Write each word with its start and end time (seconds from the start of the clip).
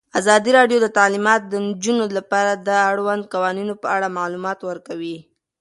ازادي 0.19 0.51
راډیو 0.59 0.77
د 0.81 0.87
تعلیمات 0.97 1.41
د 1.47 1.53
نجونو 1.65 2.05
لپاره 2.17 2.51
د 2.67 2.69
اړونده 2.91 3.29
قوانینو 3.33 3.73
په 3.83 3.87
اړه 3.95 4.15
معلومات 4.19 4.59
ورکړي. 4.69 5.15